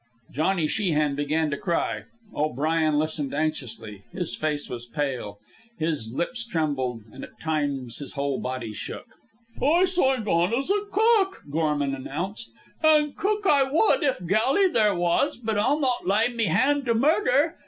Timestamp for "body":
8.39-8.73